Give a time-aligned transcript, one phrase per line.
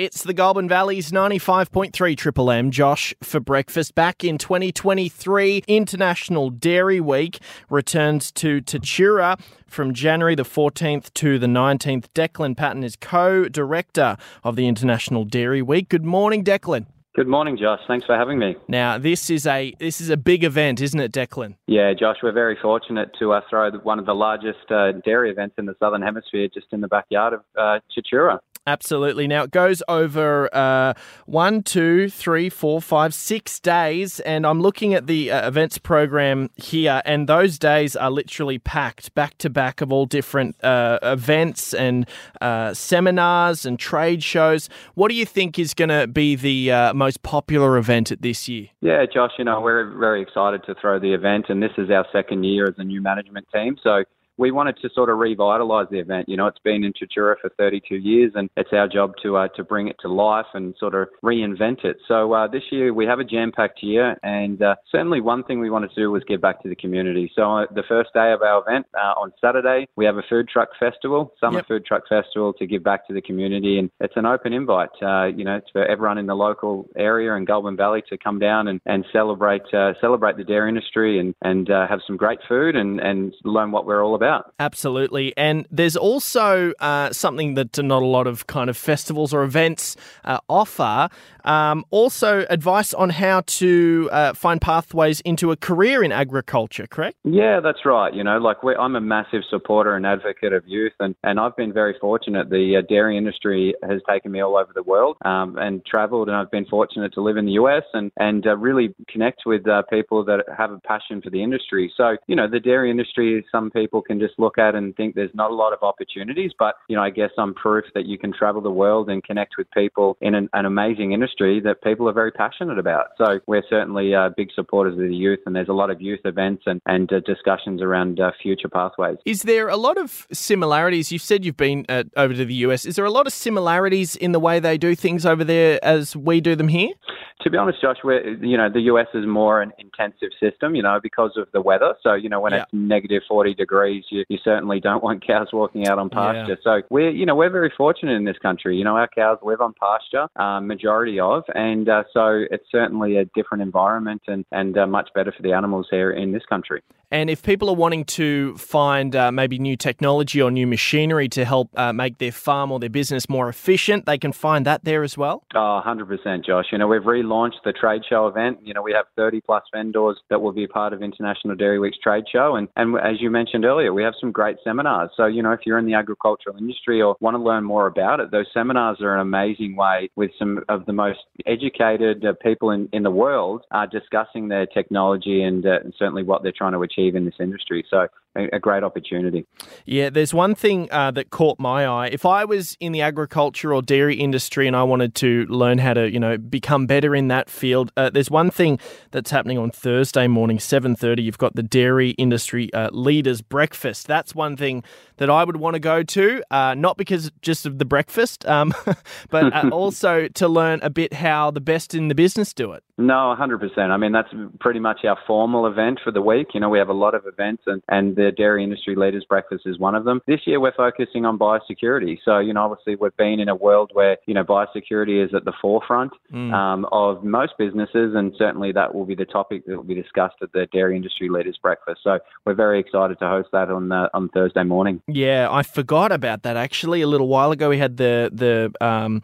[0.00, 2.70] It's the Goulburn Valley's 95.3 Triple M.
[2.70, 3.94] Josh for breakfast.
[3.94, 7.38] Back in 2023, International Dairy Week
[7.68, 12.06] returns to Tatura from January the 14th to the 19th.
[12.14, 15.90] Declan Patton is co director of the International Dairy Week.
[15.90, 16.86] Good morning, Declan.
[17.14, 17.80] Good morning, Josh.
[17.86, 18.56] Thanks for having me.
[18.68, 21.56] Now, this is a this is a big event, isn't it, Declan?
[21.66, 25.56] Yeah, Josh, we're very fortunate to uh, throw one of the largest uh, dairy events
[25.58, 28.38] in the Southern Hemisphere just in the backyard of uh, Tatura.
[28.70, 29.26] Absolutely.
[29.26, 30.94] Now it goes over uh,
[31.26, 36.50] one, two, three, four, five, six days, and I'm looking at the uh, events program
[36.54, 41.74] here, and those days are literally packed back to back of all different uh, events
[41.74, 42.08] and
[42.40, 44.68] uh, seminars and trade shows.
[44.94, 48.48] What do you think is going to be the uh, most popular event at this
[48.48, 48.68] year?
[48.80, 52.06] Yeah, Josh, you know we're very excited to throw the event, and this is our
[52.12, 54.04] second year as a new management team, so
[54.40, 56.26] we wanted to sort of revitalise the event.
[56.26, 59.48] You know, it's been in Tatura for 32 years, and it's our job to uh,
[59.48, 61.98] to bring it to life and sort of reinvent it.
[62.08, 65.68] So uh, this year we have a jam-packed year, and uh, certainly one thing we
[65.68, 67.30] wanted to do was give back to the community.
[67.36, 70.48] So uh, the first day of our event uh, on Saturday, we have a food
[70.48, 71.68] truck festival, summer yep.
[71.68, 74.88] food truck festival, to give back to the community, and it's an open invite.
[75.02, 78.38] Uh, you know, it's for everyone in the local area and Goulburn Valley to come
[78.38, 79.62] down and, and celebrate
[80.00, 84.02] celebrate the dairy industry and and have some great food and and learn what we're
[84.02, 84.54] all about about.
[84.58, 85.34] Absolutely.
[85.36, 89.96] And there's also uh, something that not a lot of kind of festivals or events
[90.24, 91.08] uh, offer.
[91.44, 97.16] Um, also, advice on how to uh, find pathways into a career in agriculture, correct?
[97.24, 98.12] Yeah, that's right.
[98.12, 101.72] You know, like I'm a massive supporter and advocate of youth, and, and I've been
[101.72, 102.50] very fortunate.
[102.50, 106.36] The uh, dairy industry has taken me all over the world um, and traveled, and
[106.36, 109.82] I've been fortunate to live in the US and, and uh, really connect with uh,
[109.88, 111.92] people that have a passion for the industry.
[111.96, 115.30] So, you know, the dairy industry, some people can just look at and think there's
[115.34, 118.32] not a lot of opportunities, but, you know, I guess I'm proof that you can
[118.32, 122.12] travel the world and connect with people in an, an amazing industry that people are
[122.12, 123.06] very passionate about.
[123.18, 126.20] So we're certainly uh, big supporters of the youth, and there's a lot of youth
[126.24, 129.18] events and, and uh, discussions around uh, future pathways.
[129.24, 131.12] Is there a lot of similarities?
[131.12, 132.84] You've said you've been uh, over to the US.
[132.84, 136.16] Is there a lot of similarities in the way they do things over there as
[136.16, 136.94] we do them here?
[137.42, 140.82] To be honest, Josh, we're, you know, the US is more an intensive system, you
[140.82, 141.94] know, because of the weather.
[142.02, 142.62] So, you know, when yeah.
[142.62, 146.52] it's negative 40 degrees, you, you certainly don't want cows walking out on pasture.
[146.52, 146.56] Yeah.
[146.62, 148.76] So we're, you know, we're very fortunate in this country.
[148.76, 153.16] You know, our cows live on pasture, um, majority of, and uh, so it's certainly
[153.16, 156.82] a different environment and, and uh, much better for the animals here in this country.
[157.12, 161.44] And if people are wanting to find uh, maybe new technology or new machinery to
[161.44, 165.02] help uh, make their farm or their business more efficient, they can find that there
[165.02, 165.42] as well?
[165.54, 166.66] Oh, 100%, Josh.
[166.70, 168.58] You know, we've relaunched the trade show event.
[168.62, 171.98] You know, we have 30 plus vendors that will be part of International Dairy Week's
[171.98, 172.56] trade show.
[172.56, 175.10] And, and as you mentioned earlier, we have some great seminars.
[175.16, 178.20] So, you know, if you're in the agricultural industry or want to learn more about
[178.20, 182.70] it, those seminars are an amazing way with some of the most educated uh, people
[182.70, 186.72] in, in the world are discussing their technology and, uh, and certainly what they're trying
[186.72, 187.84] to achieve in this industry.
[187.90, 188.06] So
[188.36, 189.46] a, great opportunity.
[189.86, 192.08] Yeah, there's one thing uh, that caught my eye.
[192.08, 195.94] If I was in the agriculture or dairy industry and I wanted to learn how
[195.94, 198.78] to, you know, become better in that field, uh, there's one thing
[199.10, 201.22] that's happening on Thursday morning, 7:30.
[201.22, 204.06] You've got the dairy industry uh, leaders breakfast.
[204.06, 204.84] That's one thing
[205.16, 208.72] that I would want to go to, uh, not because just of the breakfast, um,
[209.30, 212.84] but uh, also to learn a bit how the best in the business do it.
[213.00, 213.78] No, 100%.
[213.78, 214.28] I mean, that's
[214.60, 216.48] pretty much our formal event for the week.
[216.52, 219.62] You know, we have a lot of events, and, and the Dairy Industry Leaders Breakfast
[219.64, 220.20] is one of them.
[220.26, 222.18] This year, we're focusing on biosecurity.
[222.24, 225.46] So, you know, obviously, we've been in a world where, you know, biosecurity is at
[225.46, 226.52] the forefront mm.
[226.52, 230.36] um, of most businesses, and certainly that will be the topic that will be discussed
[230.42, 232.00] at the Dairy Industry Leaders Breakfast.
[232.04, 235.00] So, we're very excited to host that on uh, on Thursday morning.
[235.06, 237.00] Yeah, I forgot about that actually.
[237.00, 238.72] A little while ago, we had the the.
[238.84, 239.22] Um,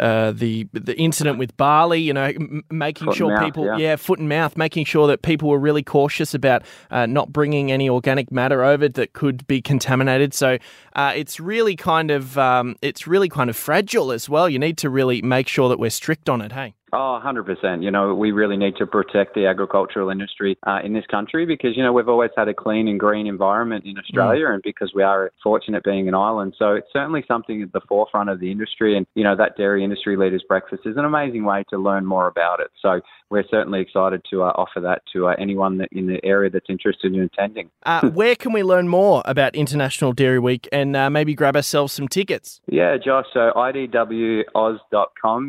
[0.00, 3.76] uh, the the incident with Bali, you know, m- making foot sure mouth, people, yeah.
[3.76, 3.96] yeah.
[3.96, 7.88] foot and mouth, making sure that people were really cautious about uh, not bringing any
[7.88, 10.34] organic matter over that could be contaminated.
[10.34, 10.58] So
[10.96, 14.48] uh, it's really kind of um, it's really kind of fragile as well.
[14.48, 16.52] You need to really make sure that we're strict on it.
[16.52, 16.74] Hey.
[16.94, 17.82] Oh, 100%.
[17.82, 21.76] You know, we really need to protect the agricultural industry uh, in this country because,
[21.76, 24.54] you know, we've always had a clean and green environment in Australia mm.
[24.54, 26.54] and because we are fortunate being an island.
[26.58, 28.96] So it's certainly something at the forefront of the industry.
[28.96, 32.28] And, you know, that Dairy Industry Leaders Breakfast is an amazing way to learn more
[32.28, 32.70] about it.
[32.80, 33.00] So
[33.30, 36.68] we're certainly excited to uh, offer that to uh, anyone that in the area that's
[36.68, 37.70] interested in attending.
[37.86, 41.92] Uh, where can we learn more about International Dairy Week and uh, maybe grab ourselves
[41.92, 42.62] some tickets?
[42.66, 43.26] Yeah, Josh.
[43.34, 44.52] So idwoz.com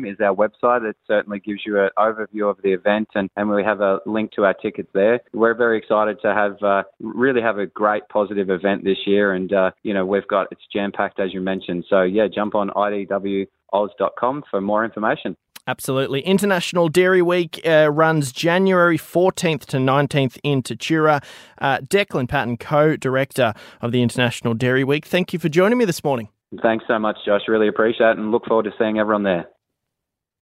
[0.04, 0.84] is our website.
[0.88, 4.00] It's certainly definitely gives you an overview of the event, and, and we have a
[4.06, 5.20] link to our tickets there.
[5.32, 9.52] We're very excited to have uh, really have a great positive event this year, and
[9.52, 11.84] uh, you know we've got it's jam packed as you mentioned.
[11.88, 15.36] So yeah, jump on idwoz.com for more information.
[15.68, 16.20] Absolutely.
[16.20, 21.20] International Dairy Week uh, runs January 14th to 19th in Tatura.
[21.58, 25.84] Uh, Declan Patton, co director of the International Dairy Week, thank you for joining me
[25.84, 26.28] this morning.
[26.62, 27.40] Thanks so much, Josh.
[27.48, 29.46] Really appreciate it and look forward to seeing everyone there.